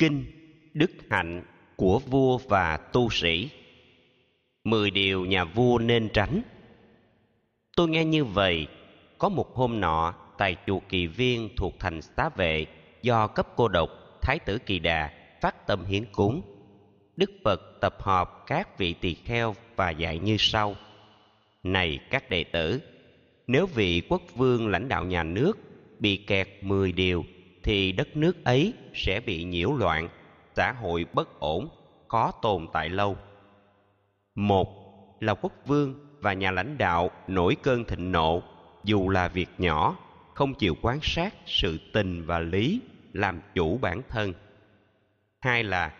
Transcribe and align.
Kinh, 0.00 0.24
Đức 0.74 0.90
Hạnh 1.10 1.42
của 1.76 1.98
vua 1.98 2.38
và 2.38 2.76
tu 2.76 3.10
sĩ. 3.10 3.50
Mười 4.64 4.90
điều 4.90 5.24
nhà 5.24 5.44
vua 5.44 5.78
nên 5.78 6.08
tránh. 6.12 6.42
Tôi 7.76 7.88
nghe 7.88 8.04
như 8.04 8.24
vậy, 8.24 8.66
Có 9.18 9.28
một 9.28 9.54
hôm 9.54 9.80
nọ, 9.80 10.14
Tại 10.38 10.56
chùa 10.66 10.80
Kỳ 10.88 11.06
Viên 11.06 11.48
thuộc 11.56 11.74
thành 11.78 12.02
Xá 12.02 12.28
Vệ, 12.28 12.66
Do 13.02 13.26
cấp 13.26 13.48
cô 13.56 13.68
độc 13.68 13.90
Thái 14.22 14.38
tử 14.38 14.58
Kỳ 14.58 14.78
Đà 14.78 15.10
phát 15.40 15.66
tâm 15.66 15.84
hiến 15.84 16.04
cúng, 16.12 16.42
Đức 17.16 17.30
Phật 17.44 17.60
tập 17.80 17.96
họp 18.00 18.44
các 18.46 18.78
vị 18.78 18.94
tỳ 19.00 19.14
kheo 19.14 19.54
và 19.76 19.90
dạy 19.90 20.18
như 20.18 20.36
sau. 20.38 20.76
Này 21.62 21.98
các 22.10 22.30
đệ 22.30 22.44
tử, 22.44 22.80
Nếu 23.46 23.66
vị 23.66 24.02
quốc 24.08 24.22
vương 24.36 24.68
lãnh 24.68 24.88
đạo 24.88 25.04
nhà 25.04 25.22
nước 25.22 25.58
Bị 25.98 26.16
kẹt 26.16 26.48
mười 26.62 26.92
điều 26.92 27.24
thì 27.62 27.92
đất 27.92 28.16
nước 28.16 28.44
ấy 28.44 28.74
sẽ 28.94 29.20
bị 29.20 29.44
nhiễu 29.44 29.72
loạn, 29.72 30.08
Xã 30.56 30.72
hội 30.72 31.06
bất 31.12 31.40
ổn 31.40 31.68
Khó 32.08 32.30
tồn 32.42 32.66
tại 32.72 32.88
lâu. 32.88 33.16
Một, 34.34 34.68
là 35.20 35.34
quốc 35.34 35.52
vương 35.66 35.94
và 36.20 36.32
nhà 36.32 36.50
lãnh 36.50 36.78
đạo 36.78 37.10
nổi 37.26 37.56
cơn 37.62 37.84
thịnh 37.84 38.12
nộ, 38.12 38.42
dù 38.84 39.08
là 39.08 39.28
việc 39.28 39.48
nhỏ, 39.58 39.96
không 40.34 40.54
chịu 40.54 40.74
quan 40.82 40.98
sát 41.02 41.34
sự 41.46 41.78
tình 41.92 42.26
và 42.26 42.38
lý 42.38 42.80
làm 43.12 43.40
chủ 43.54 43.78
bản 43.78 44.02
thân. 44.08 44.32
Hai 45.40 45.64
là 45.64 45.94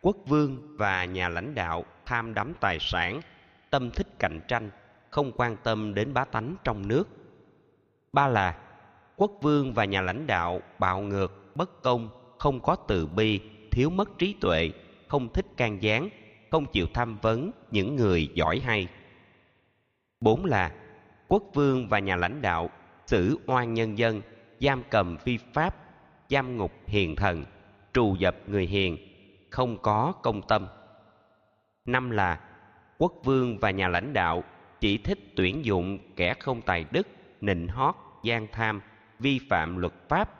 quốc 0.00 0.16
vương 0.26 0.76
và 0.76 1.04
nhà 1.04 1.28
lãnh 1.28 1.54
đạo 1.54 1.84
tham 2.06 2.34
đắm 2.34 2.52
tài 2.60 2.78
sản, 2.80 3.20
tâm 3.70 3.90
thích 3.90 4.06
cạnh 4.18 4.40
tranh, 4.48 4.70
không 5.10 5.32
quan 5.36 5.56
tâm 5.64 5.94
đến 5.94 6.14
bá 6.14 6.24
tánh 6.24 6.56
trong 6.64 6.88
nước. 6.88 7.08
Ba 8.12 8.28
là 8.28 8.58
quốc 9.20 9.32
vương 9.40 9.72
và 9.72 9.84
nhà 9.84 10.00
lãnh 10.00 10.26
đạo 10.26 10.60
bạo 10.78 11.00
ngược, 11.00 11.56
bất 11.56 11.82
công, 11.82 12.08
không 12.38 12.60
có 12.60 12.76
từ 12.76 13.06
bi, 13.06 13.40
thiếu 13.70 13.90
mất 13.90 14.18
trí 14.18 14.34
tuệ, 14.40 14.70
không 15.08 15.32
thích 15.32 15.46
can 15.56 15.82
gián, 15.82 16.08
không 16.50 16.66
chịu 16.66 16.86
tham 16.94 17.18
vấn 17.22 17.50
những 17.70 17.96
người 17.96 18.28
giỏi 18.34 18.60
hay. 18.64 18.88
Bốn 20.20 20.44
là, 20.44 20.72
quốc 21.28 21.42
vương 21.54 21.88
và 21.88 21.98
nhà 21.98 22.16
lãnh 22.16 22.42
đạo, 22.42 22.70
xử 23.06 23.38
oan 23.46 23.74
nhân 23.74 23.98
dân, 23.98 24.22
giam 24.60 24.82
cầm 24.90 25.16
phi 25.16 25.38
pháp, 25.52 25.76
giam 26.28 26.56
ngục 26.56 26.72
hiền 26.86 27.16
thần, 27.16 27.44
trù 27.92 28.14
dập 28.18 28.36
người 28.46 28.66
hiền, 28.66 28.96
không 29.50 29.78
có 29.82 30.12
công 30.22 30.42
tâm. 30.42 30.66
Năm 31.84 32.10
là, 32.10 32.40
quốc 32.98 33.12
vương 33.24 33.58
và 33.58 33.70
nhà 33.70 33.88
lãnh 33.88 34.12
đạo 34.12 34.44
chỉ 34.80 34.98
thích 34.98 35.18
tuyển 35.36 35.64
dụng 35.64 35.98
kẻ 36.16 36.34
không 36.34 36.62
tài 36.62 36.84
đức, 36.90 37.06
nịnh 37.40 37.68
hót, 37.68 37.94
gian 38.22 38.46
tham 38.52 38.80
vi 39.20 39.38
phạm 39.48 39.76
luật 39.76 39.92
pháp, 40.08 40.30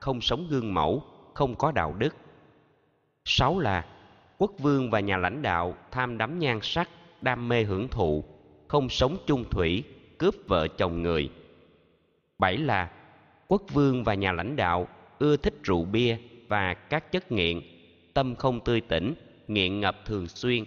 không 0.00 0.20
sống 0.20 0.46
gương 0.50 0.74
mẫu, 0.74 1.02
không 1.34 1.54
có 1.54 1.72
đạo 1.72 1.94
đức. 1.98 2.16
Sáu 3.24 3.58
là, 3.58 3.84
quốc 4.38 4.52
vương 4.58 4.90
và 4.90 5.00
nhà 5.00 5.16
lãnh 5.16 5.42
đạo 5.42 5.74
tham 5.90 6.18
đắm 6.18 6.38
nhan 6.38 6.58
sắc, 6.62 6.88
đam 7.20 7.48
mê 7.48 7.62
hưởng 7.62 7.88
thụ, 7.88 8.24
không 8.68 8.88
sống 8.88 9.16
chung 9.26 9.44
thủy, 9.50 9.84
cướp 10.18 10.34
vợ 10.46 10.68
chồng 10.68 11.02
người. 11.02 11.30
Bảy 12.38 12.56
là, 12.56 12.90
quốc 13.48 13.62
vương 13.72 14.04
và 14.04 14.14
nhà 14.14 14.32
lãnh 14.32 14.56
đạo 14.56 14.88
ưa 15.18 15.36
thích 15.36 15.54
rượu 15.62 15.84
bia 15.84 16.16
và 16.48 16.74
các 16.74 17.12
chất 17.12 17.32
nghiện, 17.32 17.60
tâm 18.14 18.34
không 18.36 18.60
tươi 18.60 18.80
tỉnh, 18.80 19.14
nghiện 19.48 19.80
ngập 19.80 19.96
thường 20.04 20.28
xuyên, 20.28 20.64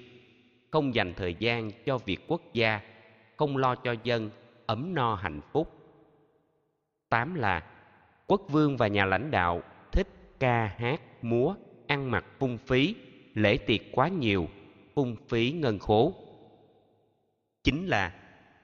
không 0.72 0.96
dành 0.96 1.14
thời 1.14 1.36
gian 1.40 1.72
cho 1.86 1.98
việc 1.98 2.20
quốc 2.28 2.42
gia, 2.54 2.82
không 3.38 3.58
lo 3.58 3.76
cho 3.76 3.96
dân, 4.04 4.30
ấm 4.66 4.94
no 4.94 5.16
hạnh 5.16 5.42
phúc 5.52 5.83
tám 7.14 7.36
là 7.36 7.64
quốc 8.28 8.42
vương 8.50 8.78
và 8.78 8.88
nhà 8.88 9.06
lãnh 9.06 9.32
đạo 9.32 9.62
thích 9.92 10.08
ca 10.40 10.66
hát 10.78 11.02
múa, 11.22 11.56
ăn 11.88 12.12
mặc 12.12 12.26
phung 12.40 12.58
phí, 12.58 12.96
lễ 13.34 13.58
tiệc 13.58 13.82
quá 13.92 14.08
nhiều 14.08 14.48
phung 14.96 15.16
phí 15.30 15.52
ngân 15.52 15.80
khố. 15.80 16.14
Chính 17.64 17.88
là 17.88 18.14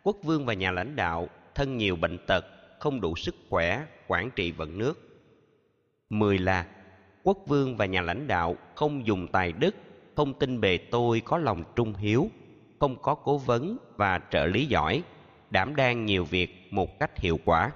quốc 0.03 0.17
vương 0.23 0.45
và 0.45 0.53
nhà 0.53 0.71
lãnh 0.71 0.95
đạo 0.95 1.27
thân 1.55 1.77
nhiều 1.77 1.95
bệnh 1.95 2.17
tật, 2.27 2.45
không 2.79 3.01
đủ 3.01 3.15
sức 3.15 3.35
khỏe, 3.49 3.85
quản 4.07 4.29
trị 4.35 4.51
vận 4.51 4.77
nước. 4.77 4.99
Mười 6.09 6.37
là 6.37 6.65
quốc 7.23 7.37
vương 7.47 7.77
và 7.77 7.85
nhà 7.85 8.01
lãnh 8.01 8.27
đạo 8.27 8.55
không 8.75 9.07
dùng 9.07 9.27
tài 9.27 9.51
đức, 9.51 9.75
không 10.15 10.33
tin 10.39 10.61
bề 10.61 10.77
tôi 10.77 11.21
có 11.25 11.37
lòng 11.37 11.63
trung 11.75 11.93
hiếu, 11.93 12.29
không 12.79 13.01
có 13.01 13.15
cố 13.15 13.37
vấn 13.37 13.77
và 13.95 14.19
trợ 14.31 14.45
lý 14.45 14.65
giỏi, 14.65 15.03
đảm 15.49 15.75
đang 15.75 16.05
nhiều 16.05 16.25
việc 16.25 16.67
một 16.71 16.99
cách 16.99 17.19
hiệu 17.19 17.39
quả 17.45 17.71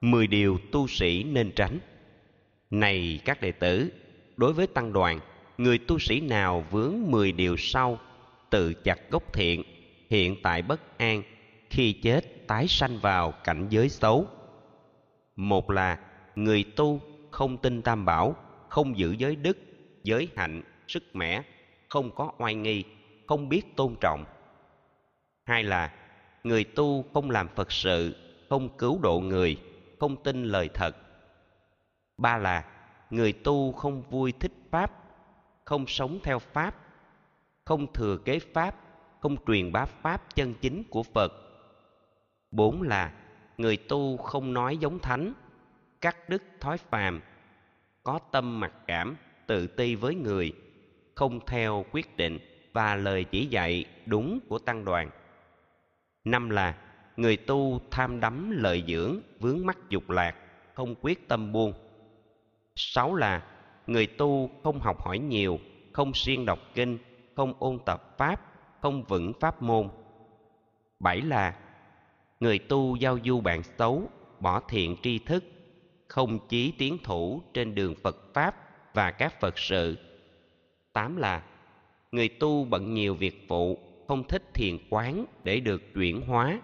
mười 0.00 0.26
điều 0.26 0.58
tu 0.72 0.86
sĩ 0.88 1.24
nên 1.24 1.52
tránh. 1.56 1.78
Này 2.70 3.20
các 3.24 3.40
đệ 3.40 3.52
tử, 3.52 3.92
đối 4.36 4.52
với 4.52 4.66
tăng 4.66 4.92
đoàn, 4.92 5.20
người 5.58 5.78
tu 5.78 5.98
sĩ 5.98 6.20
nào 6.20 6.64
vướng 6.70 6.94
mười 7.06 7.32
điều 7.32 7.56
sau, 7.56 7.98
tự 8.50 8.74
chặt 8.74 9.10
gốc 9.10 9.32
thiện, 9.32 9.62
hiện 10.10 10.36
tại 10.42 10.62
bất 10.62 10.98
an, 10.98 11.22
khi 11.70 11.92
chết 11.92 12.46
tái 12.46 12.68
sanh 12.68 12.98
vào 12.98 13.32
cảnh 13.44 13.66
giới 13.70 13.88
xấu. 13.88 14.26
Một 15.36 15.70
là, 15.70 15.98
người 16.34 16.64
tu 16.76 17.00
không 17.30 17.56
tin 17.56 17.82
tam 17.82 18.04
bảo, 18.04 18.36
không 18.68 18.98
giữ 18.98 19.14
giới 19.18 19.36
đức, 19.36 19.58
giới 20.02 20.28
hạnh, 20.36 20.62
sức 20.88 21.02
mẻ, 21.12 21.42
không 21.88 22.10
có 22.14 22.32
oai 22.38 22.54
nghi, 22.54 22.84
không 23.26 23.48
biết 23.48 23.76
tôn 23.76 23.96
trọng. 24.00 24.24
Hai 25.44 25.64
là, 25.64 25.92
người 26.44 26.64
tu 26.64 27.04
không 27.14 27.30
làm 27.30 27.48
phật 27.56 27.72
sự, 27.72 28.16
không 28.48 28.76
cứu 28.78 28.98
độ 29.02 29.20
người 29.20 29.56
không 29.98 30.22
tin 30.22 30.44
lời 30.44 30.68
thật. 30.74 30.96
Ba 32.18 32.36
là, 32.36 32.64
người 33.10 33.32
tu 33.32 33.72
không 33.72 34.02
vui 34.02 34.32
thích 34.32 34.52
pháp, 34.70 34.92
không 35.64 35.86
sống 35.86 36.18
theo 36.22 36.38
pháp, 36.38 36.74
không 37.64 37.92
thừa 37.92 38.16
kế 38.24 38.38
pháp, 38.38 38.74
không 39.20 39.36
truyền 39.46 39.72
bá 39.72 39.84
pháp 39.84 40.34
chân 40.34 40.54
chính 40.60 40.82
của 40.90 41.02
phật. 41.02 41.32
Bốn 42.50 42.82
là, 42.82 43.12
người 43.58 43.76
tu 43.76 44.16
không 44.16 44.54
nói 44.54 44.76
giống 44.76 44.98
thánh, 44.98 45.32
cắt 46.00 46.28
đứt 46.28 46.42
thói 46.60 46.78
phàm, 46.78 47.20
có 48.02 48.18
tâm 48.32 48.60
mặc 48.60 48.72
cảm, 48.86 49.16
tự 49.46 49.66
ti 49.66 49.94
với 49.94 50.14
người, 50.14 50.52
không 51.14 51.40
theo 51.46 51.84
quyết 51.92 52.16
định 52.16 52.38
và 52.72 52.94
lời 52.94 53.24
chỉ 53.24 53.46
dạy 53.46 53.84
đúng 54.06 54.38
của 54.48 54.58
tăng 54.58 54.84
đoàn. 54.84 55.10
Năm 56.24 56.50
là 56.50 56.74
người 57.18 57.36
tu 57.36 57.80
tham 57.90 58.20
đắm 58.20 58.50
lợi 58.50 58.84
dưỡng, 58.88 59.20
vướng 59.40 59.66
mắc 59.66 59.78
dục 59.88 60.10
lạc, 60.10 60.34
không 60.74 60.94
quyết 61.00 61.28
tâm 61.28 61.52
buông. 61.52 61.72
Sáu 62.76 63.14
là, 63.14 63.42
người 63.86 64.06
tu 64.06 64.50
không 64.62 64.80
học 64.80 65.02
hỏi 65.02 65.18
nhiều, 65.18 65.58
không 65.92 66.14
siêng 66.14 66.46
đọc 66.46 66.58
kinh, 66.74 66.98
không 67.36 67.54
ôn 67.58 67.78
tập 67.86 68.18
pháp, 68.18 68.40
không 68.80 69.02
vững 69.02 69.32
pháp 69.40 69.62
môn. 69.62 69.88
Bảy 71.00 71.20
là, 71.20 71.56
người 72.40 72.58
tu 72.58 72.96
giao 72.96 73.18
du 73.24 73.40
bạn 73.40 73.62
xấu, 73.78 74.02
bỏ 74.40 74.60
thiện 74.68 74.96
tri 75.02 75.18
thức, 75.18 75.44
không 76.08 76.38
chí 76.48 76.72
tiến 76.78 76.98
thủ 77.04 77.42
trên 77.54 77.74
đường 77.74 77.94
phật 78.02 78.34
pháp 78.34 78.56
và 78.94 79.10
các 79.10 79.40
phật 79.40 79.58
sự. 79.58 79.96
Tám 80.92 81.16
là, 81.16 81.42
người 82.12 82.28
tu 82.28 82.64
bận 82.64 82.94
nhiều 82.94 83.14
việc 83.14 83.44
phụ, 83.48 83.78
không 84.08 84.24
thích 84.28 84.54
thiền 84.54 84.78
quán 84.90 85.24
để 85.44 85.60
được 85.60 85.82
chuyển 85.94 86.20
hóa 86.20 86.60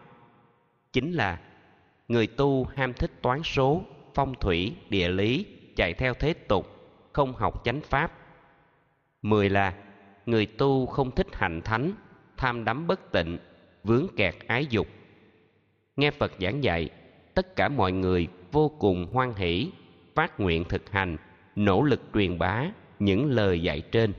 chính 0.95 1.13
là 1.13 1.39
người 2.09 2.27
tu 2.27 2.65
ham 2.65 2.93
thích 2.93 3.11
toán 3.23 3.43
số, 3.43 3.83
phong 4.15 4.35
thủy, 4.35 4.77
địa 4.91 5.09
lý, 5.09 5.47
chạy 5.77 5.95
theo 5.95 6.15
thế 6.15 6.33
tục, 6.33 6.67
không 7.13 7.33
học 7.33 7.65
chánh 7.65 7.81
pháp. 7.81 8.13
Mười 9.23 9.51
là 9.51 9.75
người 10.27 10.47
tu 10.47 10.87
không 10.87 11.11
thích 11.11 11.27
hạnh 11.33 11.61
thánh, 11.65 11.93
tham 12.37 12.65
đắm 12.65 12.87
bất 12.87 13.13
tịnh, 13.13 13.39
vướng 13.85 14.07
kẹt 14.17 14.35
ái 14.47 14.67
dục. 14.67 14.87
Nghe 15.97 16.11
phật 16.11 16.33
giảng 16.41 16.65
dạy, 16.65 16.91
tất 17.35 17.57
cả 17.57 17.69
mọi 17.69 17.93
người 17.93 18.29
vô 18.53 18.69
cùng 18.79 19.07
hoan 19.13 19.35
hỷ, 19.35 19.71
phát 20.15 20.41
nguyện 20.41 20.65
thực 20.69 20.91
hành, 20.91 21.17
nỗ 21.57 21.83
lực 21.83 22.01
truyền 22.15 22.39
bá 22.39 22.65
những 22.99 23.31
lời 23.31 23.63
dạy 23.63 23.81
trên. 23.81 24.13